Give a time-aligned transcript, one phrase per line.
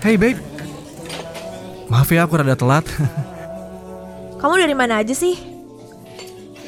[0.00, 0.40] Hey babe.
[1.92, 2.88] Maaf ya aku rada telat.
[4.40, 5.36] Kamu dari mana aja sih?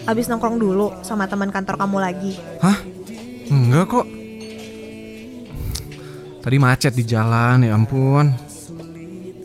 [0.05, 2.37] Abis nongkrong dulu sama teman kantor kamu lagi.
[2.61, 2.77] Hah?
[3.49, 4.07] Enggak kok.
[6.43, 8.35] Tadi macet di jalan, ya ampun.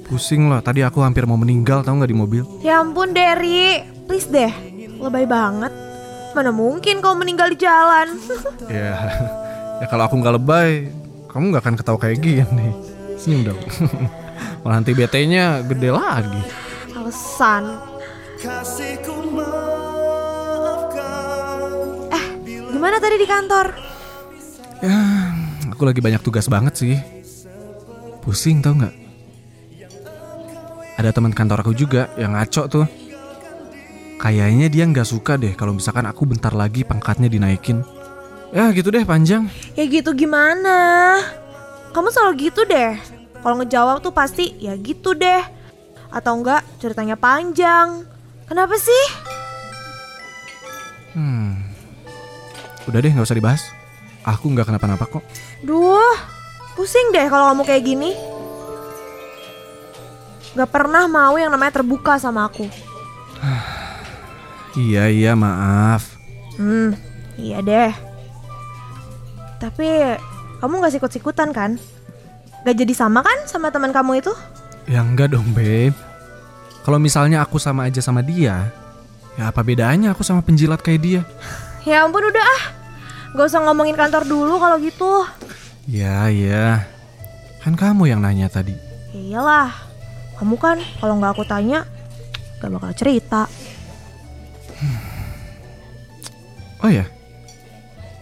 [0.04, 2.44] Pusing loh, tadi aku hampir mau meninggal tau nggak di mobil.
[2.66, 4.52] Ya ampun Derry, please deh.
[5.00, 5.72] Lebay banget.
[6.36, 8.20] Mana mungkin kau meninggal di jalan?
[8.68, 8.98] Ya,
[9.80, 10.92] ya kalau aku nggak lebay,
[11.32, 12.87] kamu nggak akan ketawa kayak gini.
[13.18, 13.60] Senyum dong.
[14.62, 16.42] Malah nanti BT-nya gede lagi.
[16.94, 17.64] Alasan.
[22.14, 22.26] Eh,
[22.70, 23.68] gimana tadi di kantor?
[24.86, 24.98] Ya,
[25.74, 26.96] aku lagi banyak tugas banget sih.
[28.22, 28.96] Pusing tau nggak?
[30.98, 32.86] Ada teman kantor aku juga yang ngaco tuh.
[34.18, 37.86] Kayaknya dia nggak suka deh kalau misalkan aku bentar lagi pangkatnya dinaikin.
[38.50, 39.46] Ya gitu deh panjang.
[39.78, 41.18] Ya gitu gimana?
[41.92, 42.98] Kamu selalu gitu deh.
[43.44, 45.44] Kalau ngejawab tuh pasti ya gitu deh.
[46.10, 48.08] Atau enggak ceritanya panjang.
[48.48, 49.06] Kenapa sih?
[51.18, 51.60] Hmm.
[52.88, 53.64] Udah deh nggak usah dibahas.
[54.24, 55.24] Aku nggak kenapa-napa kok.
[55.64, 56.16] Duh,
[56.76, 58.12] pusing deh kalau kamu kayak gini.
[60.58, 62.66] Gak pernah mau yang namanya terbuka sama aku.
[64.78, 66.06] Iya iya maaf.
[66.54, 66.94] Hmm,
[67.34, 67.90] iya deh.
[69.58, 69.90] Tapi
[70.58, 71.78] kamu gak sikut-sikutan kan?
[72.66, 74.34] Gak jadi sama kan sama teman kamu itu?
[74.90, 75.94] Ya enggak dong babe.
[76.82, 78.72] Kalau misalnya aku sama aja sama dia,
[79.36, 81.22] ya apa bedanya aku sama penjilat kayak dia?
[81.88, 82.64] Ya ampun udah ah.
[83.32, 85.24] Gak usah ngomongin kantor dulu kalau gitu.
[85.88, 86.84] Ya ya.
[87.64, 88.76] Kan kamu yang nanya tadi.
[89.16, 89.72] Ya iyalah.
[90.36, 91.88] Kamu kan kalau nggak aku tanya
[92.60, 93.48] gak bakal cerita.
[96.84, 97.08] Oh ya.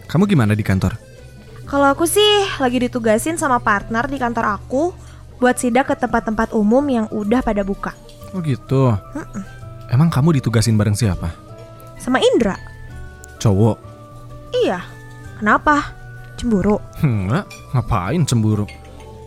[0.06, 0.94] Kamu gimana di kantor?
[1.66, 4.94] Kalau aku sih lagi ditugasin sama partner di kantor aku
[5.42, 7.90] buat sidak ke tempat-tempat umum yang udah pada buka.
[8.30, 8.94] Oh gitu.
[9.90, 11.34] Emang kamu ditugasin bareng siapa?
[11.98, 12.54] Sama Indra.
[13.42, 13.76] Cowok.
[14.54, 14.78] Iya.
[15.42, 15.90] Kenapa?
[16.38, 16.78] Cemburu.
[17.02, 18.64] Enggak, ngapain cemburu?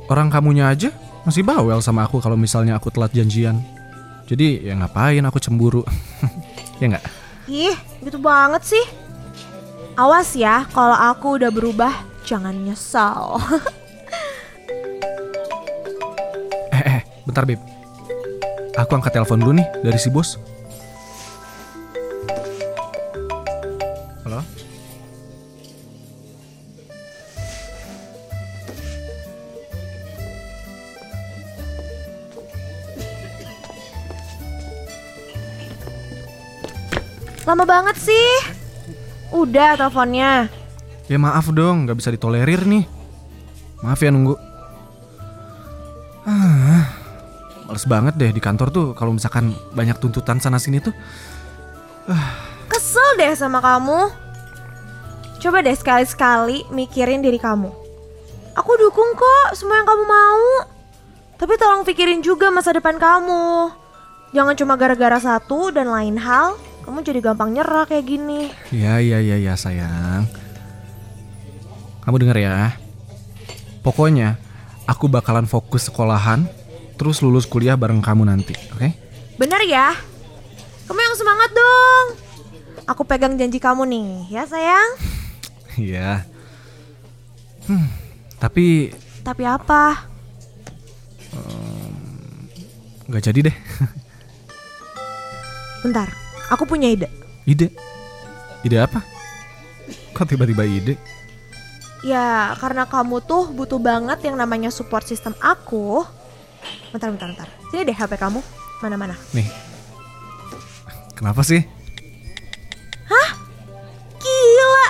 [0.08, 0.96] Orang kamunya aja
[1.28, 3.59] masih bawel sama aku kalau misalnya aku telat janjian.
[4.31, 5.84] Jadi ya ngapain aku cemburu?
[6.81, 7.06] ya enggak?
[7.52, 8.86] Ih, gitu banget sih.
[10.00, 11.92] Awas ya, kalau aku udah berubah,
[12.29, 13.41] jangan nyesal.
[16.69, 17.57] Eh eh, bentar Beb.
[18.78, 20.38] Aku angkat telepon dulu nih dari si bos.
[24.23, 24.45] Halo?
[37.50, 38.29] Lama banget sih.
[39.34, 40.59] Udah teleponnya.
[41.09, 42.86] Ya maaf dong, nggak bisa ditolerir nih.
[43.81, 44.38] Maaf ya nunggu.
[46.30, 46.86] Ah,
[47.66, 50.94] males banget deh di kantor tuh kalau misalkan banyak tuntutan sana sini tuh.
[52.69, 54.14] Kesel deh sama kamu.
[55.42, 57.74] Coba deh sekali-sekali mikirin diri kamu.
[58.53, 60.46] Aku dukung kok semua yang kamu mau.
[61.42, 63.74] Tapi tolong pikirin juga masa depan kamu.
[64.36, 66.53] Jangan cuma gara-gara satu dan lain hal,
[66.86, 68.53] kamu jadi gampang nyerah kayak gini.
[68.69, 70.30] Ya ya ya ya sayang.
[72.09, 72.74] Kamu denger ya.
[73.86, 74.42] Pokoknya
[74.90, 76.50] aku bakalan fokus sekolahan,
[76.97, 78.90] terus lulus kuliah bareng kamu nanti, oke?
[79.38, 79.94] Bener ya?
[80.90, 82.06] Kamu yang semangat dong.
[82.90, 84.90] Aku pegang janji kamu nih, ya sayang.
[85.78, 86.25] Iya.
[87.69, 87.86] Hmm,
[88.42, 88.90] tapi
[89.22, 90.09] Tapi apa?
[93.06, 93.58] nggak jadi deh.
[95.86, 96.09] Bentar,
[96.50, 97.06] aku punya ide.
[97.46, 97.69] Ide?
[98.66, 99.06] Ide apa?
[100.18, 100.98] Kok tiba-tiba ide?
[102.00, 106.04] Ya, karena kamu tuh butuh banget yang namanya support system aku.
[106.96, 107.48] Bentar, bentar, bentar.
[107.72, 108.40] Sini deh HP kamu.
[108.80, 109.20] Mana-mana.
[109.36, 109.48] Nih.
[111.19, 111.60] Kenapa sih?
[114.19, 114.88] Gila!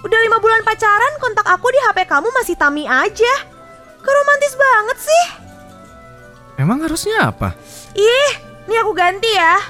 [0.00, 3.34] Udah lima bulan pacaran, kontak aku di HP kamu masih Tami aja.
[4.00, 5.24] Kok romantis banget sih?
[6.56, 7.52] Emang harusnya apa?
[7.92, 8.32] Ih,
[8.68, 9.60] ini aku ganti ya.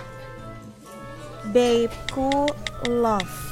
[1.50, 2.46] Babeku
[2.87, 3.50] love.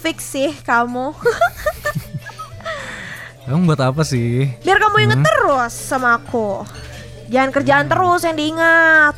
[0.00, 1.12] Fix sih kamu.
[3.44, 4.48] Emang buat apa sih?
[4.64, 6.64] Biar kamu inget terus sama aku.
[7.28, 9.12] Jangan kerjaan terus yang diingat.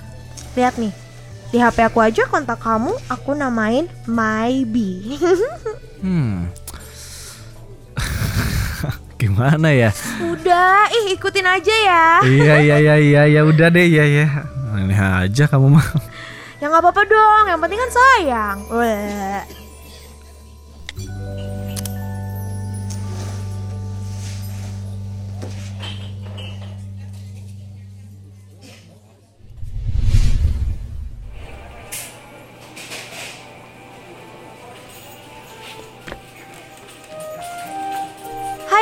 [0.58, 0.92] Lihat nih,
[1.54, 4.98] di HP aku aja kontak kamu, aku namain Maybe.
[6.02, 6.50] Hmm.
[9.22, 9.94] Gimana ya?
[10.18, 12.06] Udah, ih ikutin aja ya.
[12.26, 14.26] iya iya iya iya ya udah deh ya ya.
[14.74, 15.86] Aneh aja kamu mah.
[16.58, 18.58] Ya nggak apa-apa dong, yang penting kan sayang.
[18.74, 19.61] Weh.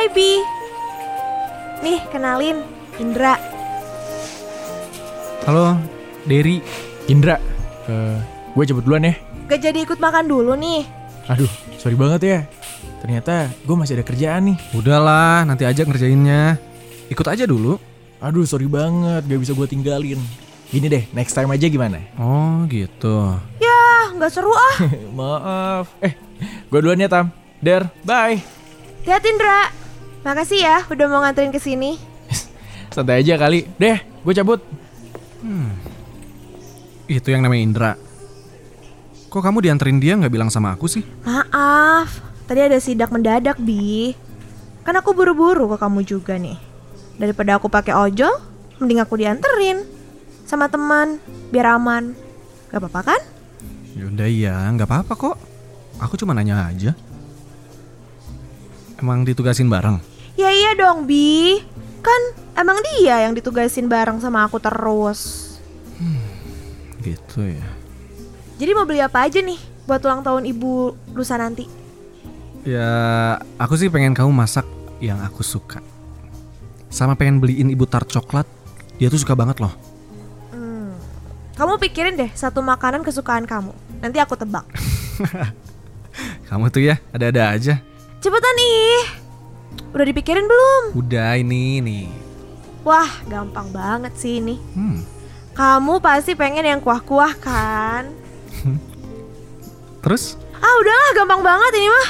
[0.09, 0.41] Bi.
[1.85, 2.65] Nih, kenalin,
[2.97, 3.37] Indra.
[5.45, 5.77] Halo,
[6.25, 6.65] Derry.
[7.05, 7.37] Indra,
[7.85, 8.17] eh
[8.57, 9.13] gue cabut duluan ya.
[9.45, 10.85] Gak jadi ikut makan dulu nih.
[11.29, 12.39] Aduh, sorry banget ya.
[13.01, 14.57] Ternyata gue masih ada kerjaan nih.
[14.73, 16.57] Udahlah, nanti aja ngerjainnya.
[17.09, 17.77] Ikut aja dulu.
[18.21, 20.21] Aduh, sorry banget, gak bisa gue tinggalin.
[20.69, 22.01] Gini deh, next time aja gimana?
[22.17, 23.37] Oh, gitu.
[23.61, 24.77] Ah, nggak seru ah.
[25.19, 25.85] Maaf.
[26.01, 26.13] Eh,
[26.69, 27.33] gue duluan ya Tam.
[27.61, 28.37] Der, bye.
[29.05, 29.80] Lihat Indra.
[30.21, 31.97] Makasih ya udah mau nganterin ke sini.
[32.93, 33.65] Santai aja kali.
[33.81, 34.61] Deh, gue cabut.
[37.11, 37.91] Itu yang namanya Indra.
[39.27, 41.03] Kok kamu dianterin dia nggak bilang sama aku sih?
[41.27, 44.15] Maaf, tadi ada sidak mendadak, Bi.
[44.87, 46.55] Kan aku buru-buru ke kamu juga nih.
[47.19, 48.31] Daripada aku pakai ojol,
[48.79, 49.83] mending aku dianterin
[50.47, 51.19] sama teman,
[51.51, 52.15] biar aman.
[52.71, 53.21] Gak apa-apa kan?
[53.99, 55.37] Yaudah iya, nggak apa-apa kok.
[55.99, 56.95] Aku cuma nanya aja.
[58.99, 59.99] Emang ditugasin bareng?
[60.81, 61.61] Dong, Bi.
[62.01, 62.21] Kan
[62.57, 65.53] emang dia yang ditugasin bareng sama aku terus.
[67.05, 67.69] Gitu ya.
[68.57, 71.69] Jadi mau beli apa aja nih buat ulang tahun ibu lusa nanti?
[72.65, 72.89] Ya,
[73.61, 74.65] aku sih pengen kamu masak
[74.97, 75.85] yang aku suka.
[76.89, 78.49] Sama pengen beliin ibu tart coklat.
[78.97, 79.73] Dia tuh suka banget loh.
[80.49, 80.97] Hmm.
[81.57, 83.73] Kamu pikirin deh satu makanan kesukaan kamu.
[84.01, 84.65] Nanti aku tebak.
[86.49, 87.79] Kamu tuh ya, ada-ada aja.
[88.19, 89.20] Cepetan ih.
[89.91, 90.81] Udah dipikirin belum?
[90.95, 92.07] Udah ini nih.
[92.81, 94.57] Wah, gampang banget sih ini.
[94.73, 95.03] Hmm.
[95.51, 98.09] Kamu pasti pengen yang kuah-kuah kan?
[100.01, 100.39] Terus?
[100.57, 102.09] Ah udahlah gampang banget ini mah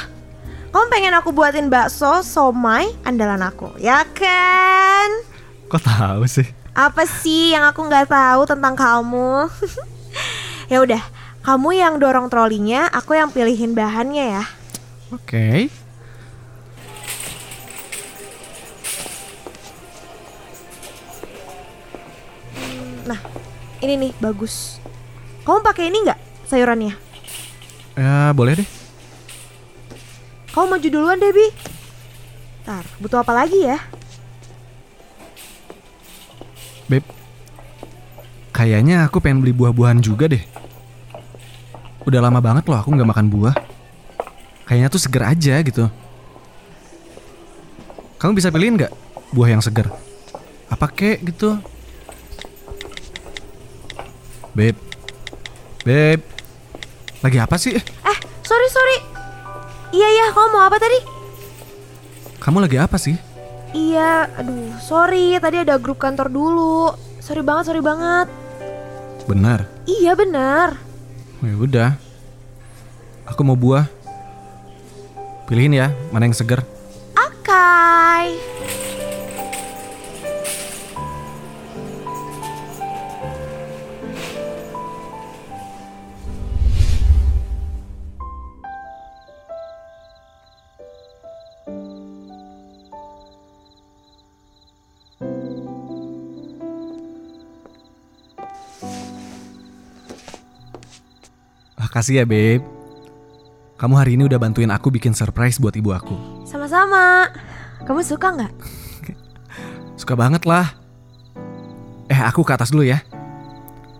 [0.72, 5.08] Kamu pengen aku buatin bakso somai andalan aku Ya kan?
[5.68, 6.48] Kok tahu sih?
[6.72, 9.44] Apa sih yang aku nggak tahu tentang kamu?
[10.72, 11.02] ya udah,
[11.44, 14.44] kamu yang dorong trolinya, aku yang pilihin bahannya ya.
[15.12, 15.68] Oke.
[15.68, 15.81] Nah,
[23.82, 24.78] ini nih bagus.
[25.42, 26.94] Kamu pakai ini nggak sayurannya?
[27.98, 28.68] Ya, boleh deh.
[30.54, 31.50] Kamu maju duluan Debbie.
[32.62, 33.82] Ntar, butuh apa lagi ya?
[36.86, 37.02] Beb.
[38.54, 40.44] Kayaknya aku pengen beli buah-buahan juga deh.
[42.06, 43.56] Udah lama banget loh aku nggak makan buah.
[44.68, 45.90] Kayaknya tuh seger aja gitu.
[48.22, 48.94] Kamu bisa pilihin nggak
[49.34, 49.90] buah yang seger?
[50.70, 51.58] Apa kek gitu?
[54.52, 54.76] Beb.
[55.88, 56.20] Beb.
[57.24, 57.72] Lagi apa sih?
[57.80, 58.98] Eh, sorry sorry.
[59.92, 61.00] Iya ya, kamu mau apa tadi?
[62.36, 63.16] Kamu lagi apa sih?
[63.72, 65.40] Iya, aduh, sorry.
[65.40, 66.92] Tadi ada grup kantor dulu.
[67.24, 68.28] Sorry banget, sorry banget.
[69.24, 69.64] Benar.
[69.88, 70.76] Iya benar.
[71.40, 71.90] Ya udah.
[73.24, 73.88] Aku mau buah.
[75.48, 76.60] Pilihin ya, mana yang seger.
[101.92, 102.64] Makasih ya, Beb.
[103.76, 106.46] Kamu hari ini udah bantuin aku bikin surprise buat ibu aku.
[106.48, 107.28] Sama-sama.
[107.82, 108.52] Kamu suka nggak?
[110.00, 110.72] Suka banget lah.
[112.06, 113.02] Eh, aku ke atas dulu ya.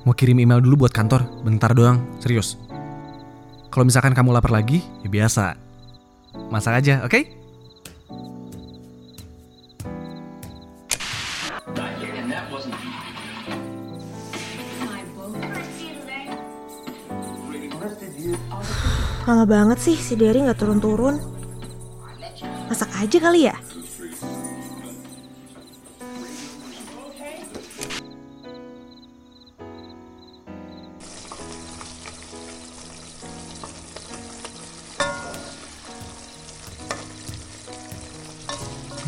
[0.09, 2.59] Mau kirim email dulu buat kantor, bentar doang, serius.
[3.69, 5.59] Kalau misalkan kamu lapar lagi, ya biasa.
[6.49, 7.42] Masak aja, oke?
[19.33, 21.17] Lama banget sih si Derry nggak turun-turun.
[22.69, 23.57] Masak aja kali ya?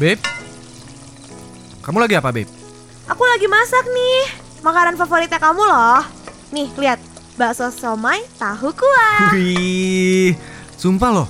[0.01, 0.25] Beb,
[1.85, 2.49] kamu lagi apa, Beb?
[3.13, 4.41] Aku lagi masak nih.
[4.65, 6.01] Makanan favoritnya kamu loh.
[6.49, 7.04] Nih, lihat.
[7.35, 9.35] Bakso somai tahu kuah.
[9.35, 10.39] Wih,
[10.79, 11.29] sumpah loh.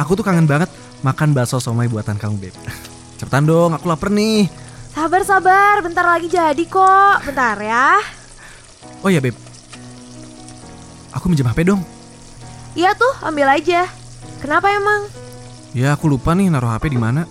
[0.00, 0.72] Aku tuh kangen banget
[1.04, 2.56] makan bakso somai buatan kamu, Beb.
[3.20, 4.48] Cepetan dong, aku lapar nih.
[4.96, 5.84] Sabar, sabar.
[5.84, 7.28] Bentar lagi jadi kok.
[7.28, 8.00] Bentar ya.
[9.04, 9.36] Oh ya, Beb.
[11.12, 11.84] Aku minjem HP dong.
[12.72, 13.92] Iya tuh, ambil aja.
[14.40, 15.04] Kenapa emang?
[15.76, 17.28] Ya, aku lupa nih naruh HP di mana.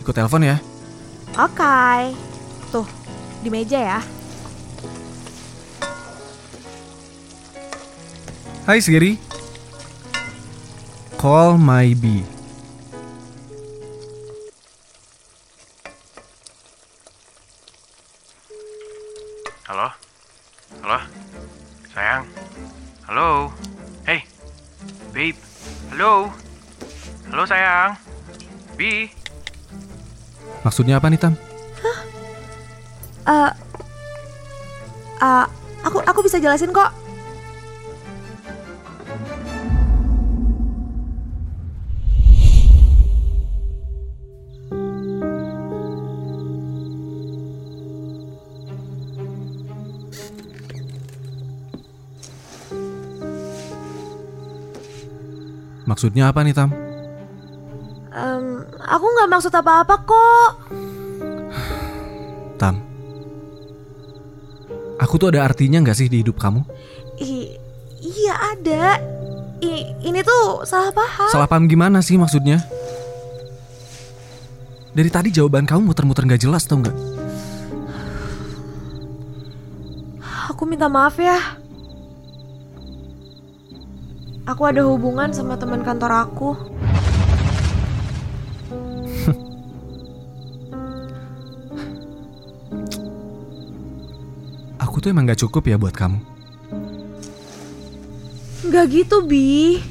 [0.00, 0.56] Ikut telepon ya.
[1.36, 2.16] Oke.
[2.72, 2.88] Tuh,
[3.44, 4.00] di meja ya.
[8.68, 9.16] Hai Siri.
[11.16, 12.20] Call my bee.
[19.64, 19.88] Halo?
[20.84, 21.00] Halo?
[21.96, 22.28] Sayang?
[23.08, 23.48] Halo?
[24.04, 24.28] Hey,
[25.16, 25.40] babe.
[25.88, 26.28] Halo?
[27.32, 27.96] Halo sayang?
[28.76, 29.08] Bee?
[30.60, 31.32] Maksudnya apa nih Tam?
[31.80, 31.98] Hah?
[33.24, 33.50] Uh,
[35.24, 35.44] uh,
[35.88, 37.07] aku aku bisa jelasin kok.
[55.88, 56.68] Maksudnya apa nih Tam?
[58.12, 58.44] Em,
[58.76, 60.50] aku nggak maksud apa-apa kok.
[62.60, 62.76] Tam.
[65.00, 66.60] Aku tuh ada artinya nggak sih di hidup kamu?
[67.24, 67.56] I-
[68.04, 69.00] iya ada.
[69.64, 71.32] I- ini tuh salah paham.
[71.32, 72.60] Salah paham gimana sih maksudnya?
[74.92, 76.96] Dari tadi jawaban kamu muter-muter nggak jelas tau nggak?
[80.52, 81.38] Aku minta maaf ya.
[84.48, 86.56] Aku ada hubungan sama teman kantor aku.
[94.88, 96.16] Aku tuh emang nggak cukup ya buat kamu.
[98.72, 99.84] Nggak gitu, Bi.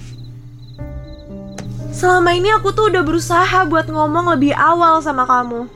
[1.94, 5.70] Selama ini aku tuh udah berusaha buat ngomong lebih awal sama kamu.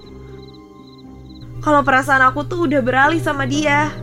[1.61, 3.93] Kalau perasaan aku tuh udah beralih sama dia.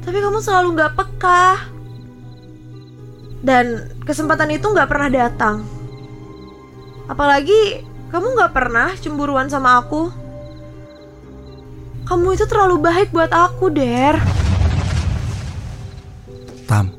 [0.00, 1.69] Tapi kamu selalu nggak peka.
[3.40, 5.64] Dan kesempatan itu nggak pernah datang.
[7.08, 7.82] Apalagi
[8.12, 10.12] kamu nggak pernah cemburuan sama aku.
[12.10, 14.18] Kamu itu terlalu baik buat aku, Der.
[16.66, 16.90] Tam.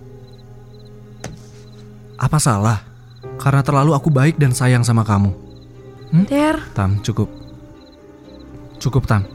[2.16, 2.80] Apa salah?
[3.36, 5.36] Karena terlalu aku baik dan sayang sama kamu.
[6.28, 6.60] Der.
[6.72, 7.28] Tam, cukup.
[8.80, 9.28] Cukup, Tam.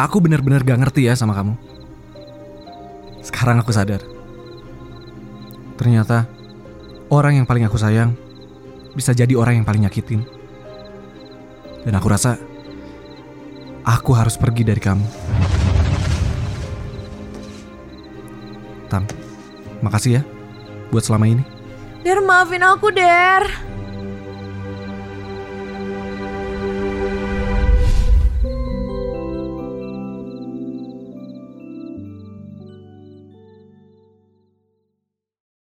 [0.00, 1.52] Aku benar-benar gak ngerti ya sama kamu.
[3.20, 4.11] Sekarang aku sadar.
[5.76, 6.28] Ternyata
[7.08, 8.14] orang yang paling aku sayang
[8.92, 10.22] bisa jadi orang yang paling nyakitin.
[11.82, 12.38] Dan aku rasa
[13.82, 15.06] aku harus pergi dari kamu.
[18.86, 19.08] Tam,
[19.80, 20.22] makasih ya
[20.92, 21.44] buat selama ini.
[22.04, 23.71] Der maafin aku Der